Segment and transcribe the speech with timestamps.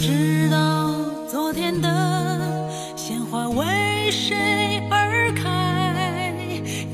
[0.00, 0.94] 知道
[1.28, 6.32] 昨天的鲜花为谁而开？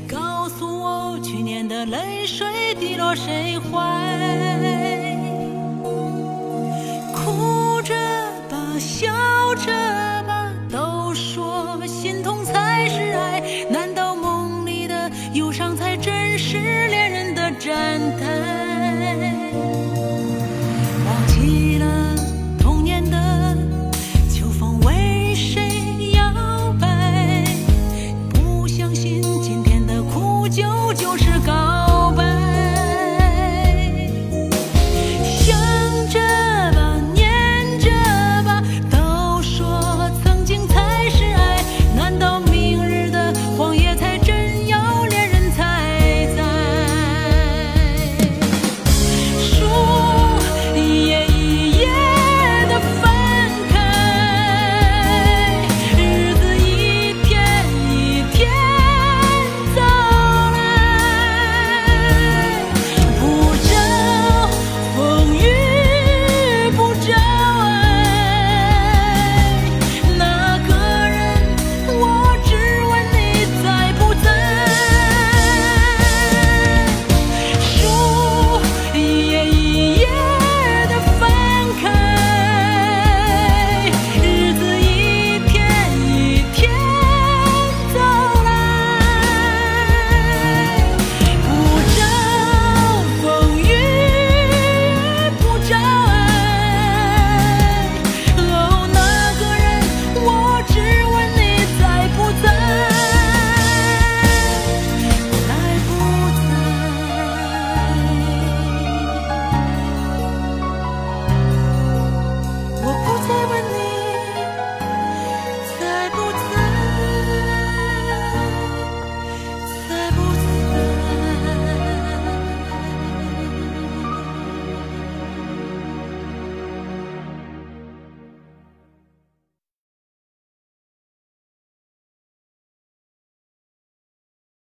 [0.09, 2.47] 告诉我去年的泪水
[2.79, 3.79] 滴落谁怀？
[7.13, 7.93] 哭着
[8.49, 9.34] 把笑。